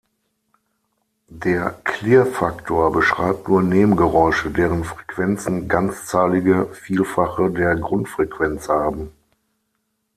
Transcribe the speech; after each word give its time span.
Der 1.27 1.79
Klirrfaktor 1.83 2.91
beschreibt 2.91 3.47
nur 3.47 3.61
„Nebengeräusche“, 3.61 4.49
deren 4.49 4.83
Frequenzen 4.83 5.67
ganzzahlige 5.67 6.65
Vielfache 6.73 7.51
der 7.51 7.75
Grundfrequenz 7.75 8.67
haben. 8.67 9.11